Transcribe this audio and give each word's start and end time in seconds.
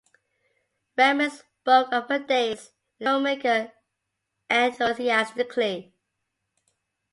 Rehman 0.97 1.29
spoke 1.29 1.93
of 1.93 2.09
her 2.09 2.17
days 2.17 2.71
with 2.97 3.05
the 3.05 3.05
filmmaker 3.05 3.71
enthusiastically. 4.49 5.93